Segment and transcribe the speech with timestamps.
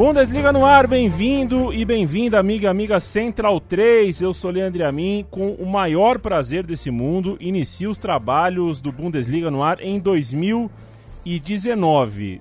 [0.00, 4.22] Bundesliga no ar, bem-vindo e bem-vinda, amiga e amiga Central 3.
[4.22, 9.50] Eu sou Leandro Amin, com o maior prazer desse mundo, inicio os trabalhos do Bundesliga
[9.50, 12.40] no ar em 2019.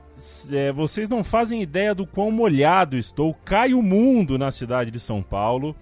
[0.53, 5.01] É, vocês não fazem ideia do quão molhado estou, cai o mundo na cidade de
[5.01, 5.75] São Paulo.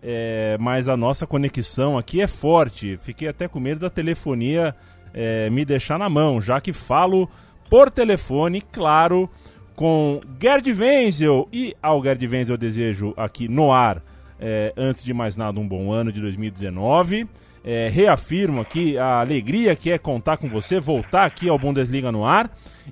[0.00, 2.96] É, mas a nossa conexão aqui é forte.
[2.98, 4.72] Fiquei até com medo da telefonia
[5.12, 7.28] é, me deixar na mão, já que falo
[7.68, 9.28] por telefone, claro,
[9.74, 11.48] com Gerd Wenzel.
[11.52, 14.02] E ao Gerd Wenzel eu desejo aqui no ar,
[14.38, 17.26] é, antes de mais nada, um bom ano de 2019.
[17.66, 22.26] É, reafirmo aqui a alegria que é contar com você, voltar aqui ao Bundesliga no
[22.26, 22.50] ar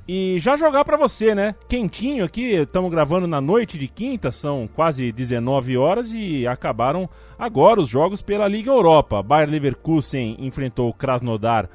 [0.08, 1.54] e já jogar para você, né?
[1.68, 7.06] Quentinho aqui, estamos gravando na noite de quinta, são quase 19 horas e acabaram
[7.38, 9.22] agora os jogos pela Liga Europa.
[9.22, 11.68] Bayer Leverkusen enfrentou o Krasnodar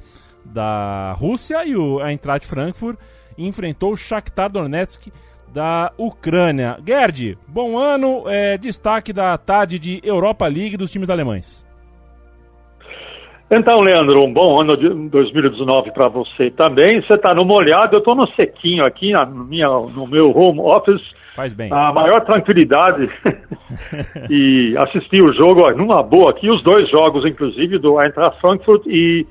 [0.44, 2.98] da Rússia e o Eintracht Frankfurt
[3.38, 5.12] enfrentou o Shakhtar Donetsk
[5.52, 6.76] da Ucrânia.
[6.86, 11.66] Gerd, bom ano, é, destaque da tarde de Europa League dos times alemães.
[13.50, 17.00] Então, Leandro, um bom ano de 2019 para você também.
[17.00, 21.00] Você está no molhado, eu estou no sequinho aqui na minha, no meu home office.
[21.34, 21.72] Faz bem.
[21.72, 23.08] A maior tranquilidade
[24.28, 29.26] e assistir o jogo numa boa aqui, os dois jogos, inclusive, do Eintracht Frankfurt e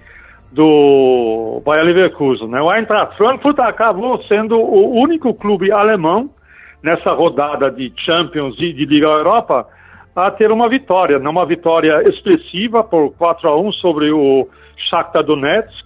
[0.52, 2.48] do Bayer Leverkusen.
[2.48, 2.62] Né?
[2.62, 6.30] O Eintracht Frankfurt acabou sendo o único clube alemão
[6.82, 9.68] nessa rodada de Champions e de Liga Europa
[10.16, 14.48] a ter uma vitória, não uma vitória expressiva por 4 a 1 sobre o
[14.90, 15.86] Shakhtar Donetsk.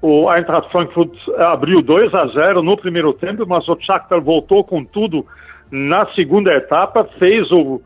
[0.00, 4.84] O Eintracht Frankfurt abriu 2 a 0 no primeiro tempo, mas o Shakhtar voltou com
[4.84, 5.26] tudo
[5.70, 7.80] na segunda etapa, fez o,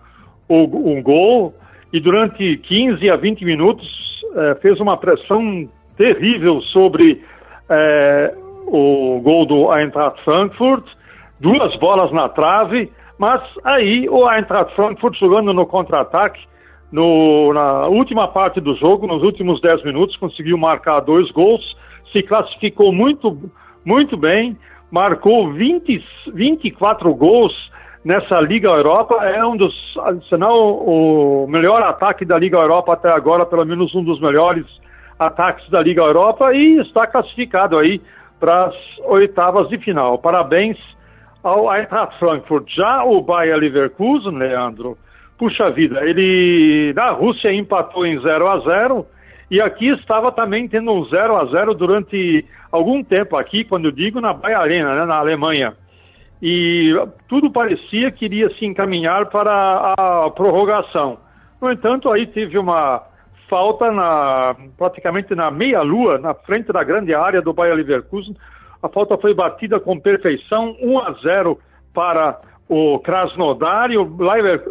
[0.48, 1.54] o, um gol
[1.92, 3.88] e durante 15 a 20 minutos
[4.36, 5.66] eh, fez uma pressão
[5.98, 7.22] terrível sobre
[7.68, 8.34] é,
[8.66, 10.86] o gol do Eintracht Frankfurt,
[11.40, 16.40] duas bolas na trave, mas aí o Eintracht Frankfurt jogando no contra-ataque,
[16.90, 21.76] na última parte do jogo, nos últimos 10 minutos, conseguiu marcar dois gols,
[22.12, 23.50] se classificou muito,
[23.84, 24.56] muito bem,
[24.90, 27.52] marcou 20, 24 gols
[28.02, 29.74] nessa Liga Europa, é um dos,
[30.28, 34.64] se não o melhor ataque da Liga Europa até agora, pelo menos um dos melhores
[35.18, 38.00] ataques da Liga Europa e está classificado aí
[38.38, 38.74] para as
[39.04, 40.18] oitavas de final.
[40.18, 40.78] Parabéns
[41.42, 42.68] ao Eintracht Frankfurt.
[42.74, 44.96] Já o Bayer Leverkusen, Leandro,
[45.36, 49.06] puxa vida, ele na Rússia empatou em 0 a 0
[49.50, 53.92] e aqui estava também tendo um 0 a 0 durante algum tempo aqui, quando eu
[53.92, 55.74] digo na Bayer Arena, né, na Alemanha.
[56.40, 56.94] E
[57.26, 61.18] tudo parecia que iria se encaminhar para a prorrogação.
[61.60, 63.02] No entanto, aí teve uma
[63.48, 68.36] falta na, praticamente na meia-lua, na frente da grande área do Bayer Leverkusen.
[68.82, 71.58] A falta foi batida com perfeição, 1 a 0
[71.92, 74.16] para o Krasnodar e o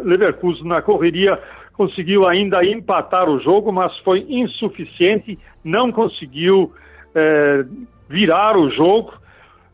[0.04, 1.40] Leverkusen na correria
[1.74, 6.72] conseguiu ainda empatar o jogo, mas foi insuficiente, não conseguiu
[7.14, 7.66] é,
[8.10, 9.14] virar o jogo.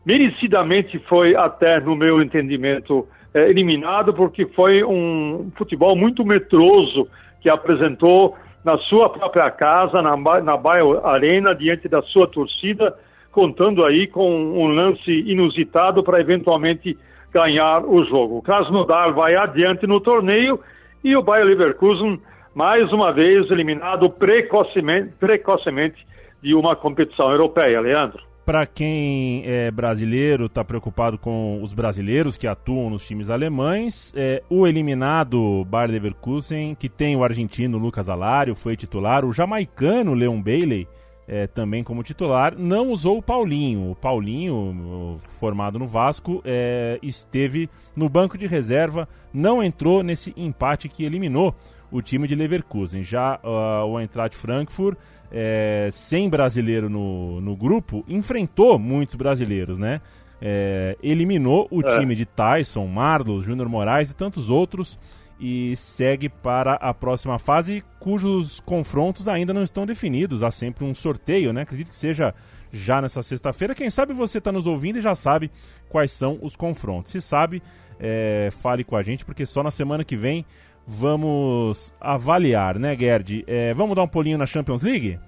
[0.04, 7.08] Merecidamente foi até, no meu entendimento, é, eliminado, porque foi um futebol muito metroso
[7.40, 12.96] que apresentou na sua própria casa, na, na Baia Arena, diante da sua torcida,
[13.30, 16.96] contando aí com um lance inusitado para eventualmente
[17.32, 18.38] ganhar o jogo.
[18.38, 20.58] O Krasnodar vai adiante no torneio
[21.02, 22.20] e o Bayer Leverkusen,
[22.54, 26.06] mais uma vez, eliminado precocemente, precocemente
[26.40, 27.80] de uma competição europeia.
[27.80, 34.12] Leandro para quem é brasileiro, está preocupado com os brasileiros que atuam nos times alemães,
[34.14, 40.12] é, o eliminado Bayer Leverkusen, que tem o argentino Lucas Alário, foi titular, o jamaicano
[40.12, 40.86] Leon Bailey,
[41.26, 43.90] é, também como titular, não usou o Paulinho.
[43.90, 50.86] O Paulinho, formado no Vasco, é, esteve no banco de reserva, não entrou nesse empate
[50.86, 51.54] que eliminou
[51.90, 53.02] o time de Leverkusen.
[53.02, 54.98] Já uh, o Eintracht Frankfurt
[55.36, 60.00] é, sem brasileiro no, no grupo, enfrentou muitos brasileiros, né?
[60.40, 61.98] É, eliminou o é.
[61.98, 64.96] time de Tyson, Marlos, Júnior Moraes e tantos outros
[65.40, 70.44] e segue para a próxima fase, cujos confrontos ainda não estão definidos.
[70.44, 71.62] Há sempre um sorteio, né?
[71.62, 72.32] Acredito que seja
[72.70, 73.74] já nessa sexta-feira.
[73.74, 75.50] Quem sabe você está nos ouvindo e já sabe
[75.88, 77.10] quais são os confrontos.
[77.10, 77.60] Se sabe,
[77.98, 80.46] é, fale com a gente, porque só na semana que vem
[80.86, 83.44] vamos avaliar, né, Gerd?
[83.46, 85.18] É, vamos dar um pulinho na Champions League?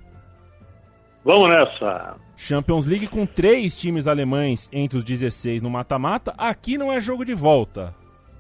[1.24, 2.16] Vamos nessa.
[2.36, 6.34] Champions League com três times alemães entre os 16 no mata-mata.
[6.38, 7.94] Aqui não é jogo de volta.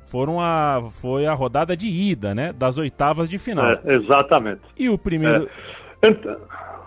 [0.06, 2.52] Foram a, foi a rodada de ida, né?
[2.52, 3.66] Das oitavas de final.
[3.66, 4.60] É, exatamente.
[4.78, 5.48] E o primeiro.
[6.00, 6.08] É.
[6.08, 6.36] Então,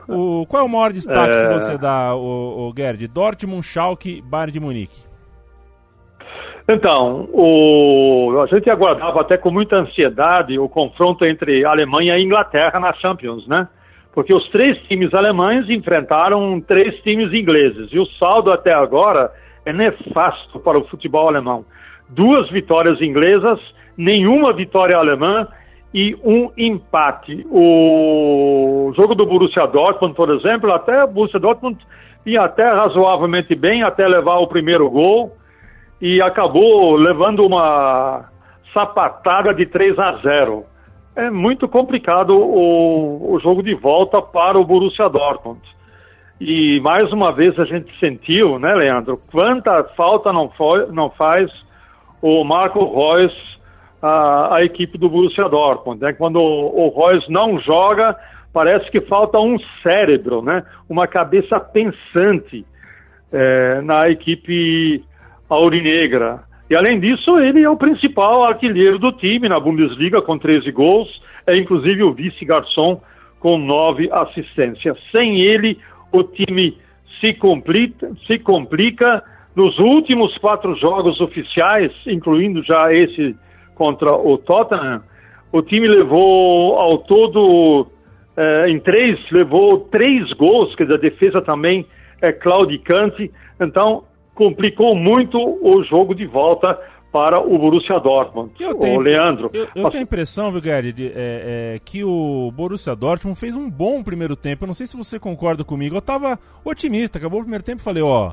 [0.08, 1.48] o, qual é o maior destaque é...
[1.48, 3.06] que você dá, o, o Gerd?
[3.08, 5.09] Dortmund, Schalke, Bayern de Munique.
[6.72, 12.80] Então, o, a gente aguardava até com muita ansiedade o confronto entre Alemanha e Inglaterra
[12.80, 13.68] na Champions, né?
[14.14, 19.32] Porque os três times alemães enfrentaram três times ingleses e o saldo até agora
[19.66, 21.66] é nefasto para o futebol alemão.
[22.08, 23.60] Duas vitórias inglesas,
[23.98, 25.48] nenhuma vitória alemã
[25.92, 27.48] e um empate.
[27.50, 31.80] O jogo do Borussia Dortmund, por exemplo, até o Borussia Dortmund
[32.28, 35.39] ia até razoavelmente bem até levar o primeiro gol
[36.02, 38.30] e acabou levando uma
[38.74, 40.64] sapatada de 3 a 0.
[41.16, 45.60] É muito complicado o, o jogo de volta para o Borussia Dortmund.
[46.40, 51.52] E mais uma vez a gente sentiu, né, Leandro, quanta falta não, foi, não faz
[52.22, 53.60] o Marco Reus
[54.02, 56.02] a, a equipe do Borussia Dortmund.
[56.02, 56.14] Né?
[56.14, 58.16] Quando o, o Reus não joga,
[58.54, 60.64] parece que falta um cérebro, né?
[60.88, 62.66] uma cabeça pensante
[63.34, 65.04] é, na equipe
[65.50, 66.44] aurinegra.
[66.70, 71.22] E além disso, ele é o principal artilheiro do time na Bundesliga com 13 gols,
[71.48, 73.02] é inclusive o vice-garçom
[73.40, 74.98] com 9 assistências.
[75.16, 75.80] Sem ele,
[76.12, 76.78] o time
[77.20, 79.24] se complica, se complica
[79.56, 83.36] nos últimos quatro jogos oficiais, incluindo já esse
[83.74, 85.02] contra o Tottenham,
[85.52, 87.88] o time levou ao todo,
[88.38, 91.86] é, em três, levou três gols, quer dizer, a defesa também
[92.22, 93.32] é claudicante.
[93.60, 94.04] Então,
[94.40, 96.80] complicou muito o jogo de volta
[97.12, 98.54] para o Borussia Dortmund.
[98.58, 99.50] Eu tenho, o Leandro.
[99.52, 103.54] Eu, eu tenho a impressão, viu, Gary, de, é, é, que o Borussia Dortmund fez
[103.58, 104.64] um bom primeiro tempo.
[104.64, 105.96] Eu não sei se você concorda comigo.
[105.96, 107.18] Eu estava otimista.
[107.18, 108.32] Acabou o primeiro tempo e falei, ó.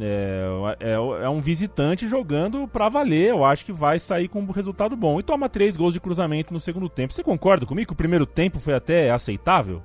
[0.00, 0.46] É,
[0.80, 0.92] é,
[1.24, 3.30] é, um visitante jogando para valer.
[3.30, 5.18] Eu acho que vai sair com um resultado bom.
[5.18, 7.12] E toma três gols de cruzamento no segundo tempo.
[7.12, 9.82] Você concorda comigo que o primeiro tempo foi até aceitável?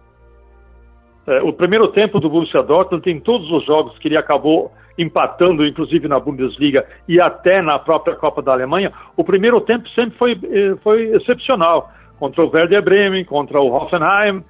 [1.26, 5.66] É, o primeiro tempo do Borussia Dortmund tem todos os jogos que ele acabou empatando,
[5.66, 10.32] inclusive na Bundesliga e até na própria Copa da Alemanha, o primeiro tempo sempre foi,
[10.32, 11.92] eh, foi excepcional.
[12.20, 14.44] Contra o Werder Bremen, contra o Hoffenheim,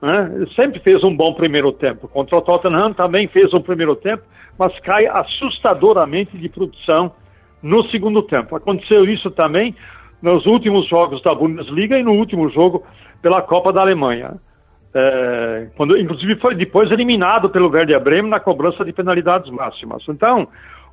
[0.00, 0.46] né?
[0.56, 2.08] sempre fez um bom primeiro tempo.
[2.08, 4.22] Contra o Tottenham também fez um primeiro tempo,
[4.58, 7.12] mas cai assustadoramente de produção
[7.62, 8.56] no segundo tempo.
[8.56, 9.74] Aconteceu isso também
[10.22, 12.84] nos últimos jogos da Bundesliga e no último jogo
[13.22, 14.36] pela Copa da Alemanha.
[14.92, 20.02] É, quando, inclusive foi depois eliminado pelo Werder Bremen na cobrança de penalidades máximas.
[20.08, 20.48] Então,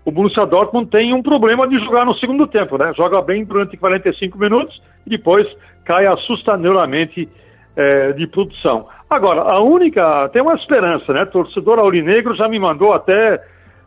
[0.05, 2.93] o Borussia Dortmund tem um problema de jogar no segundo tempo, né?
[2.95, 5.47] Joga bem durante 45 minutos e depois
[5.83, 7.27] cai assustadoramente
[7.75, 8.87] é, de produção.
[9.09, 11.25] Agora, a única, tem uma esperança, né?
[11.25, 13.41] Torcedor aurinegro já me mandou até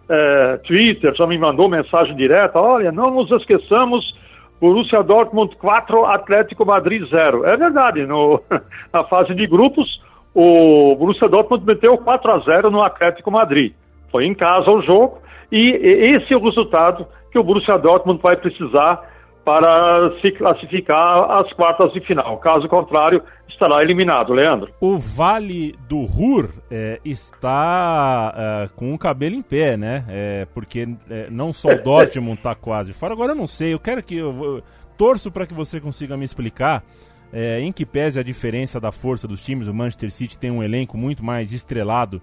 [0.09, 4.15] é, Twitter, já me mandou mensagem direta, olha, não nos esqueçamos
[4.61, 7.47] Borussia Dortmund 4, Atlético Madrid 0.
[7.47, 8.43] É verdade, no,
[8.93, 10.01] na fase de grupos,
[10.35, 13.73] o Borussia Dortmund meteu 4 a 0 no Atlético Madrid.
[14.11, 15.19] Foi em casa o jogo
[15.51, 15.71] e
[16.17, 19.01] esse é o resultado que o Borussia Dortmund vai precisar
[19.51, 22.39] para se classificar às quartas de final.
[22.39, 24.73] Caso contrário, estará eliminado, Leandro.
[24.81, 30.05] O Vale do Ruhr é, está é, com o cabelo em pé, né?
[30.09, 33.13] É, porque é, não só o Dortmund está quase fora.
[33.13, 34.63] Agora eu não sei, eu quero que eu, eu
[34.97, 36.85] torço para que você consiga me explicar
[37.33, 39.67] é, em que pese a diferença da força dos times.
[39.67, 42.23] O Manchester City tem um elenco muito mais estrelado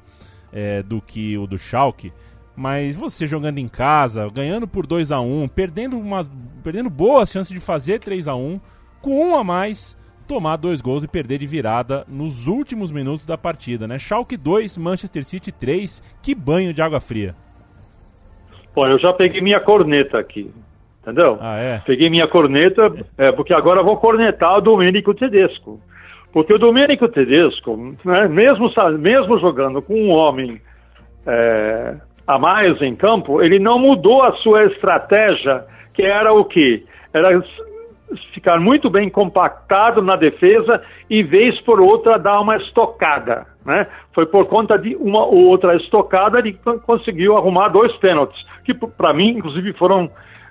[0.53, 2.13] é, do que o do Schalke.
[2.57, 6.27] Mas você jogando em casa, ganhando por 2 a 1 perdendo, umas,
[6.63, 8.59] perdendo boas chances de fazer 3 a 1
[8.99, 9.95] com um a mais,
[10.27, 13.99] tomar dois gols e perder de virada nos últimos minutos da partida, né?
[13.99, 17.35] Schalke 2, Manchester City 3, que banho de água fria.
[18.73, 20.51] Bom, eu já peguei minha corneta aqui,
[21.03, 21.37] entendeu?
[21.39, 21.81] Ah, é?
[21.85, 25.79] Peguei minha corneta, é, porque agora eu vou cornetar o Domênico Tedesco.
[26.33, 30.59] Porque o Domênico Tedesco, né, mesmo, mesmo jogando com um homem
[31.25, 36.83] é, a mais em campo, ele não mudou a sua estratégia, que era o quê?
[37.13, 37.41] Era
[38.33, 43.87] ficar muito bem compactado na defesa e vez por outra dar uma estocada, né?
[44.13, 49.13] Foi por conta de uma ou outra estocada ele conseguiu arrumar dois pênaltis, que para
[49.13, 50.09] mim inclusive foram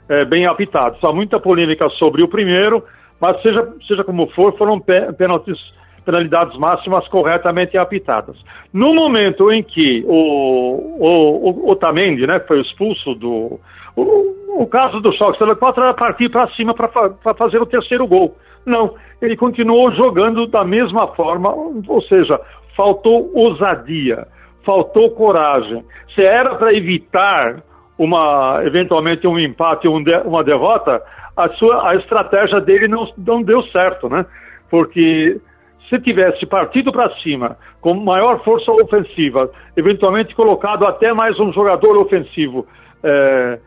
[0.08, 1.02] é, bem apitados.
[1.04, 2.82] Há muita polêmica sobre o primeiro,
[3.20, 5.58] mas seja, seja como for, foram pênaltis
[6.06, 8.36] penalidades máximas corretamente apitadas.
[8.72, 13.60] No momento em que o, o, o né, foi expulso do.
[13.96, 18.36] O, o caso do Choque Telequatro era partir para cima para fazer o terceiro gol.
[18.64, 22.40] Não, ele continuou jogando da mesma forma, ou seja,
[22.76, 24.26] faltou ousadia,
[24.64, 25.84] faltou coragem.
[26.14, 27.62] Se era para evitar
[27.98, 31.02] uma eventualmente um empate, um uma derrota,
[31.36, 34.24] a sua a estratégia dele não, não deu certo, né?
[34.70, 35.40] Porque
[35.88, 41.96] se tivesse partido para cima, com maior força ofensiva, eventualmente colocado até mais um jogador
[42.02, 42.66] ofensivo
[43.02, 43.58] é,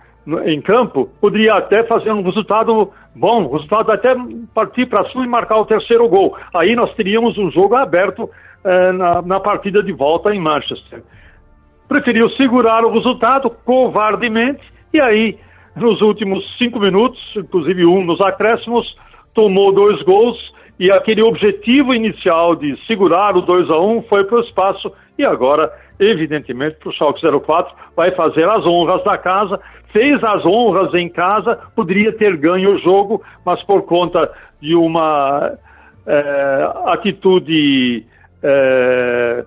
[0.45, 4.13] em campo, poderia até fazer um resultado bom, resultado até
[4.53, 6.38] partir para cima e marcar o terceiro gol.
[6.53, 8.29] Aí nós teríamos um jogo aberto
[8.63, 11.01] eh, na, na partida de volta em Manchester.
[11.88, 14.61] Preferiu segurar o resultado covardemente
[14.93, 15.38] e aí,
[15.75, 18.95] nos últimos cinco minutos, inclusive um nos acréscimos,
[19.33, 20.38] tomou dois gols
[20.79, 24.91] e aquele objetivo inicial de segurar o 2 a 1 foi para o espaço.
[25.17, 25.69] E agora,
[26.00, 29.59] evidentemente, para o Schalke 04 vai fazer as honras da casa,
[29.91, 34.31] fez as honras em casa, poderia ter ganho o jogo, mas por conta
[34.62, 35.51] de uma
[36.07, 38.05] é, atitude
[38.41, 39.45] é,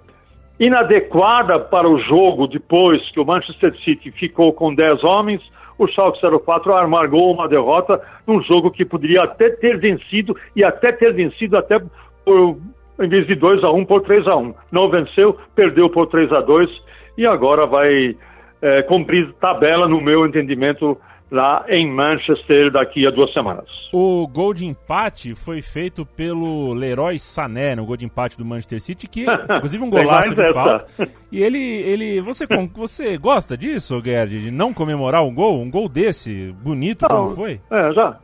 [0.60, 5.40] inadequada para o jogo depois que o Manchester City ficou com 10 homens,
[5.82, 10.92] o Schalke 04 amargou uma derrota num jogo que poderia até ter vencido e até
[10.92, 11.80] ter vencido até
[12.24, 12.58] por,
[13.00, 14.54] em vez de 2 a 1 por 3 a 1.
[14.70, 16.70] Não venceu, perdeu por 3 a 2
[17.18, 18.16] e agora vai
[18.62, 20.96] é, cumprir tabela no meu entendimento
[21.32, 23.64] lá em Manchester daqui a duas semanas.
[23.90, 28.82] O gol de empate foi feito pelo Leroy Sané, no gol de empate do Manchester
[28.82, 29.24] City, que
[29.56, 30.86] inclusive um golaço de falta.
[31.32, 35.88] E ele, ele, você, você gosta disso, Gerd, de não comemorar um gol, um gol
[35.88, 37.58] desse bonito não, como foi?
[37.70, 38.18] É, já.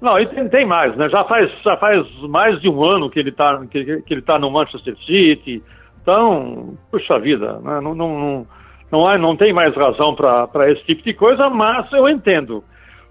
[0.00, 1.08] Não, e tem, tem, mais, né?
[1.08, 4.38] Já faz, já faz mais de um ano que ele está que, que ele tá
[4.38, 5.60] no Manchester City.
[6.00, 7.80] Então, puxa vida, né?
[7.80, 8.46] não, não, não
[8.90, 12.62] não, há, não tem mais razão para esse tipo de coisa, mas eu entendo.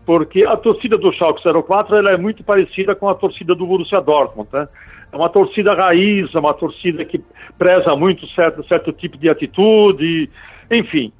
[0.06, 4.00] Porque a torcida do Schalke 04 ela é muito parecida com a torcida do Borussia
[4.00, 4.50] Dortmund.
[4.54, 4.68] Né?
[5.12, 7.24] É uma torcida raiz, é uma torcida que
[7.58, 10.30] preza muito certo, certo tipo de atitude,
[10.72, 11.12] enfim.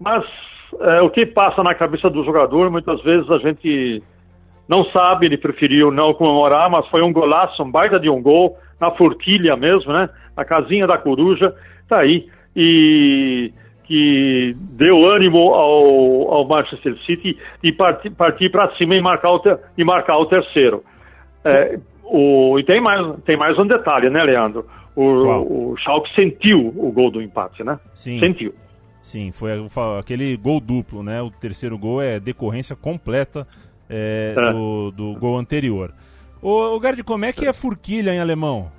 [0.00, 0.24] Mas
[0.80, 4.02] é, o que passa na cabeça do jogador, muitas vezes a gente
[4.66, 8.56] não sabe, ele preferiu não comemorar, mas foi um golaço, um baita de um gol,
[8.80, 10.08] na forquilha mesmo, né?
[10.36, 11.54] Na casinha da coruja,
[11.88, 12.26] tá aí.
[12.56, 13.52] E
[13.92, 19.38] que deu ânimo ao, ao Manchester City de partir, partir para cima e marcar o,
[19.38, 20.82] ter, e marcar o terceiro.
[21.44, 24.64] É, o, e tem mais, tem mais um detalhe, né, Leandro?
[24.96, 27.78] O, o Schalke sentiu o gol do empate, né?
[27.92, 28.18] Sim.
[28.18, 28.54] Sentiu.
[29.02, 29.50] Sim, foi
[29.98, 31.20] aquele gol duplo, né?
[31.20, 33.46] O terceiro gol é decorrência completa
[33.90, 34.52] é, é.
[34.54, 35.92] Do, do gol anterior.
[36.40, 38.72] O, o como é que é furquilha em alemão?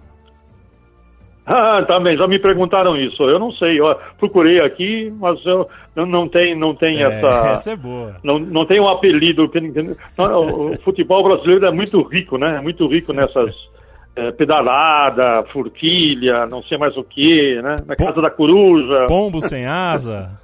[1.46, 3.22] Ah, também, já me perguntaram isso.
[3.24, 7.50] Eu não sei, eu procurei aqui, mas eu, não, não tem, não tem é, essa.
[7.52, 8.16] Essa é boa.
[8.24, 9.44] Não, não tem um apelido.
[9.44, 12.58] o futebol brasileiro é muito rico, né?
[12.58, 13.54] É muito rico nessas
[14.16, 17.76] é, pedalada, furquilha, não sei mais o que, né?
[17.86, 19.06] Na casa da coruja.
[19.08, 20.40] Pombo sem asa.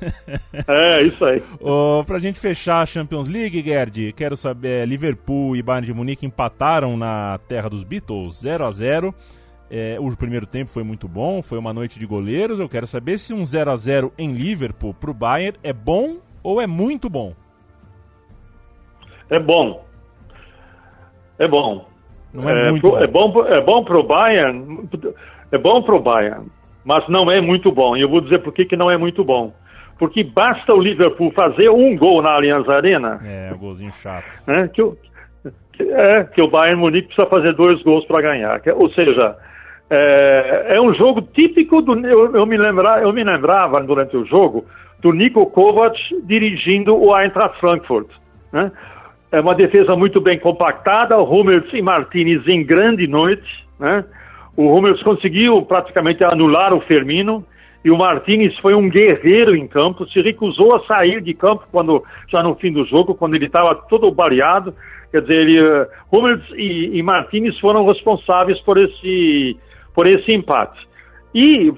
[0.66, 1.42] é, isso aí.
[1.60, 6.24] Oh, pra gente fechar a Champions League, Gerd, quero saber, Liverpool e Bayern de Munique
[6.24, 9.14] empataram na terra dos Beatles, 0 a 0
[9.70, 12.58] é, o primeiro tempo foi muito bom, foi uma noite de goleiros.
[12.58, 16.16] Eu quero saber se um 0 a 0 em Liverpool para o Bayern é bom
[16.42, 17.34] ou é muito bom.
[19.30, 19.84] É bom.
[21.38, 21.86] É bom.
[22.34, 22.98] Não é, é muito pro, bom.
[22.98, 24.88] É bom, é bom para o Bayern.
[25.52, 26.46] É bom para o Bayern,
[26.84, 27.96] mas não é muito bom.
[27.96, 29.52] E eu vou dizer por que, que não é muito bom.
[29.98, 33.20] Porque basta o Liverpool fazer um gol na Allianz Arena.
[33.24, 34.42] É, um golzinho chato.
[34.46, 34.96] Né, que, o,
[35.72, 38.60] que, é, que o Bayern Munique precisa fazer dois gols para ganhar.
[38.76, 39.36] Ou seja,
[39.90, 41.98] é, é um jogo típico do.
[42.06, 44.64] Eu, eu, me lembra, eu me lembrava durante o jogo
[45.00, 48.08] do Nico Kovac dirigindo o Eintracht Frankfurt.
[48.52, 48.70] Né?
[49.32, 53.66] É uma defesa muito bem compactada, Hummels e Martinez em grande noite.
[53.78, 54.04] Né?
[54.56, 57.44] O Hummels conseguiu praticamente anular o Firmino
[57.84, 62.04] e o Martinez foi um guerreiro em campo, se recusou a sair de campo quando
[62.28, 64.74] já no fim do jogo, quando ele estava todo baleado.
[65.10, 69.56] Quer dizer, ele, uh, Hummels e, e Martinez foram responsáveis por esse
[69.94, 70.78] por esse empate.
[71.34, 71.72] E,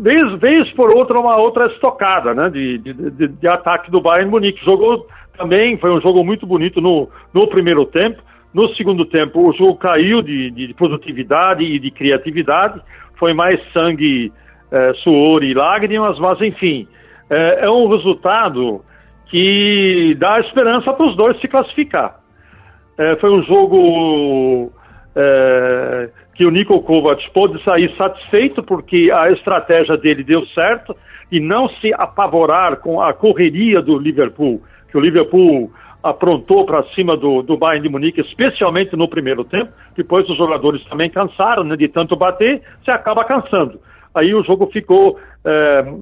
[0.00, 4.64] vez, vez por outra, uma outra estocada né, de, de, de, ataque do Bayern Munique.
[4.64, 8.22] Jogou também, foi um jogo muito bonito no, no primeiro tempo.
[8.54, 12.80] No segundo tempo, o jogo caiu de, de produtividade e de criatividade.
[13.18, 14.32] Foi mais sangue,
[14.70, 16.86] é, suor e lágrimas, mas enfim,
[17.30, 18.84] é, é um resultado
[19.26, 22.20] que dá esperança para os dois se classificar.
[22.98, 24.72] É, foi um jogo
[26.34, 30.96] que o Nico Kovac pôde sair satisfeito porque a estratégia dele deu certo
[31.30, 35.70] e não se apavorar com a correria do Liverpool, que o Liverpool
[36.02, 39.72] aprontou para cima do, do Bayern de Munique, especialmente no primeiro tempo.
[39.96, 43.78] Depois os jogadores também cansaram né, de tanto bater, você acaba cansando.
[44.14, 45.94] Aí o jogo ficou é,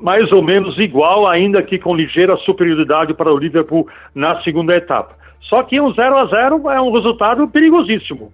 [0.00, 5.16] mais ou menos igual, ainda que com ligeira superioridade para o Liverpool na segunda etapa.
[5.40, 8.32] Só que um 0 a 0 é um resultado perigosíssimo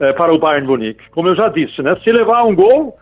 [0.00, 1.10] é, para o Bayern Munique.
[1.10, 1.96] Como eu já disse, né?
[2.02, 2.96] Se levar um gol,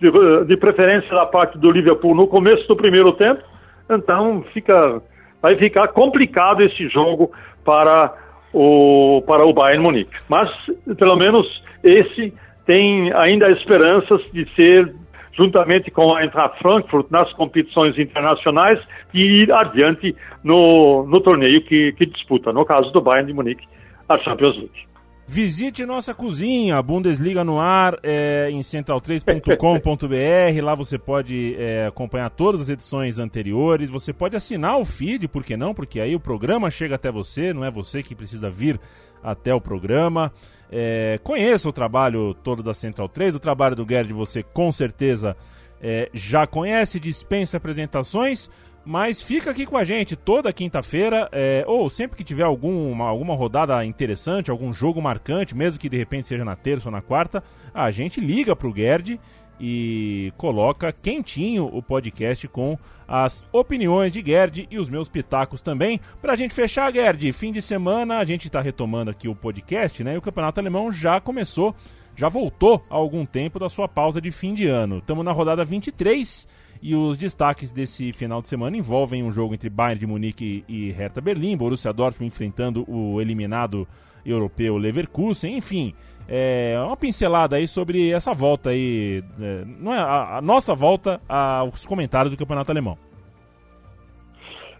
[0.00, 0.10] de,
[0.46, 3.42] de, preferência da parte do Liverpool no começo do primeiro tempo,
[3.88, 5.02] então fica
[5.40, 7.30] vai ficar complicado esse jogo
[7.64, 8.14] para
[8.50, 10.16] o, para o Bayern Munique.
[10.26, 10.48] Mas,
[10.96, 11.46] pelo menos,
[11.82, 12.32] esse
[12.64, 14.94] tem ainda esperanças de ser,
[15.32, 18.80] juntamente com a Eintracht Frankfurt, nas competições internacionais
[19.12, 23.66] e ir adiante no, no torneio que, que disputa, no caso do Bayern de Munique,
[24.08, 24.93] a Champions League.
[25.26, 30.62] Visite nossa cozinha, Bundesliga no ar, é, em central3.com.br.
[30.62, 33.88] Lá você pode é, acompanhar todas as edições anteriores.
[33.88, 35.72] Você pode assinar o feed, por que não?
[35.72, 38.78] Porque aí o programa chega até você, não é você que precisa vir
[39.22, 40.30] até o programa.
[40.70, 45.34] É, conheça o trabalho todo da Central 3, o trabalho do Gerd você com certeza
[45.80, 48.50] é, já conhece, dispensa apresentações.
[48.84, 53.34] Mas fica aqui com a gente toda quinta-feira, é, ou sempre que tiver alguma, alguma
[53.34, 57.42] rodada interessante, algum jogo marcante, mesmo que de repente seja na terça ou na quarta,
[57.72, 59.18] a gente liga pro Gerd
[59.58, 62.76] e coloca quentinho o podcast com
[63.06, 66.00] as opiniões de Gerd e os meus pitacos também.
[66.20, 70.14] Pra gente fechar, Gerd, fim de semana a gente tá retomando aqui o podcast, né?
[70.14, 71.74] E o Campeonato Alemão já começou,
[72.16, 74.98] já voltou há algum tempo da sua pausa de fim de ano.
[74.98, 76.46] Estamos na rodada 23
[76.84, 80.90] e os destaques desse final de semana envolvem um jogo entre Bayern de Munique e
[80.90, 83.88] Hertha Berlim, Borussia Dortmund enfrentando o eliminado
[84.24, 85.94] europeu Leverkusen, enfim,
[86.28, 91.22] é uma pincelada aí sobre essa volta aí, é, não é a, a, nossa volta
[91.26, 92.98] aos comentários do campeonato alemão.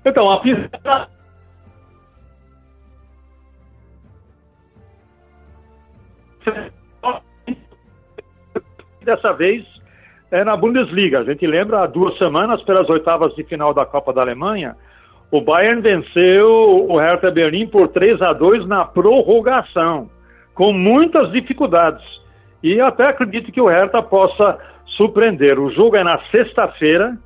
[0.05, 1.09] Então, a pincelada
[9.03, 9.64] dessa vez
[10.35, 11.20] é na Bundesliga.
[11.20, 14.75] A gente lembra, há duas semanas, pelas oitavas de final da Copa da Alemanha,
[15.31, 20.11] o Bayern venceu o Hertha Berlim por 3 a 2 na prorrogação,
[20.53, 22.05] com muitas dificuldades.
[22.64, 24.59] E até acredito que o Hertha possa
[24.97, 25.59] surpreender.
[25.61, 27.16] O jogo é na sexta-feira,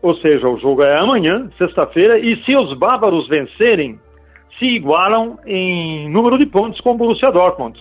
[0.00, 3.98] ou seja, o jogo é amanhã, sexta-feira, e se os bávaros vencerem,
[4.58, 7.78] se igualam em número de pontos com o Borussia Dortmund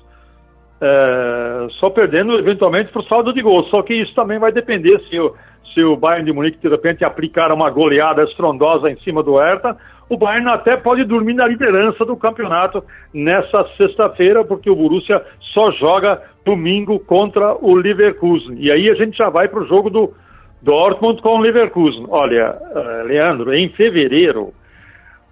[0.84, 3.64] é, só perdendo eventualmente por saldo de gol.
[3.74, 5.34] Só que isso também vai depender se o,
[5.74, 9.78] se o Bayern de Munique de repente aplicar uma goleada estrondosa em cima do Hertha.
[10.10, 15.72] O Bayern até pode dormir na liderança do campeonato nessa sexta-feira, porque o Borussia só
[15.80, 18.58] joga domingo contra o Leverkusen.
[18.60, 20.14] E aí a gente já vai para o jogo do
[20.62, 22.06] Dortmund com o Leverkusen.
[22.10, 24.54] Olha, uh, Leandro, em fevereiro,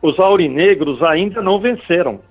[0.02, 2.22] os aurinegros ainda não venceram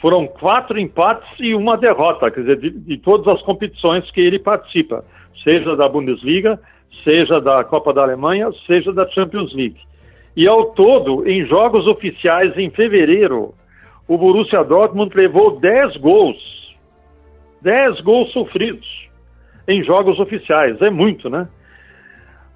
[0.00, 4.38] foram quatro empates e uma derrota, quer dizer, de, de, todas as competições que ele
[4.38, 5.04] participa,
[5.42, 6.60] seja da Bundesliga,
[7.04, 9.80] seja da Copa da Alemanha, seja da Champions League.
[10.36, 13.54] E ao todo, em jogos oficiais em fevereiro,
[14.06, 16.36] o Borussia Dortmund levou 10 gols.
[17.60, 19.08] 10 gols sofridos
[19.66, 20.80] em jogos oficiais.
[20.80, 21.48] É muito, né?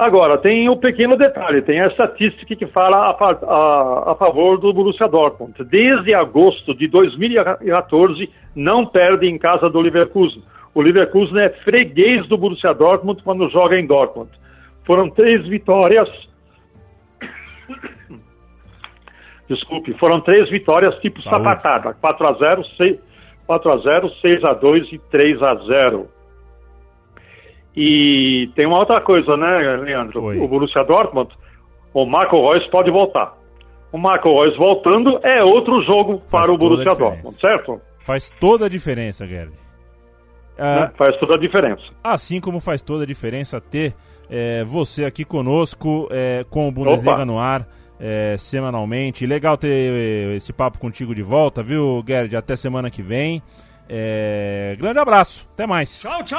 [0.02, 4.58] Agora, tem o um pequeno detalhe, tem a estatística que fala a, a, a, favor
[4.58, 5.54] do Borussia Dortmund.
[5.62, 10.42] Desde agosto de 2014, não perde em casa do Leverkusen.
[10.74, 14.28] O Leverkusen é freguês do Borussia Dortmund quando joga em Dortmund.
[14.84, 16.08] Foram três vitórias.
[19.48, 21.44] Desculpe, foram três vitórias tipo Saúde.
[21.44, 23.00] sapatada: 4 a 0 6,
[23.46, 26.08] 4 a 0 6 a 2 e 3 a 0
[27.76, 30.24] e tem uma outra coisa, né, Leandro?
[30.24, 30.38] Oi.
[30.38, 31.30] O Borussia Dortmund,
[31.94, 33.34] o Marco Reus pode voltar.
[33.90, 37.80] O Marco Reus voltando é outro jogo Faz para o Borussia Dortmund, certo?
[37.98, 39.52] Faz toda a diferença, Gerd.
[40.58, 41.82] Ah, faz toda a diferença.
[42.04, 43.94] Assim como faz toda a diferença ter
[44.28, 47.24] é, você aqui conosco é, com o Bundesliga Opa.
[47.24, 47.66] no ar
[47.98, 49.26] é, semanalmente.
[49.26, 52.36] Legal ter esse papo contigo de volta, viu, Gerd?
[52.36, 53.42] Até semana que vem.
[53.94, 54.74] É...
[54.78, 56.00] Grande abraço, até mais.
[56.00, 56.38] Tchau, tchau!